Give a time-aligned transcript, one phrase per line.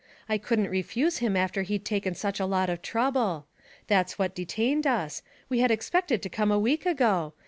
[0.27, 3.45] I couldn't refuse him after he'd taken such a lot of trouble.
[3.85, 7.33] That's what detained us: we had expected to come a week ago.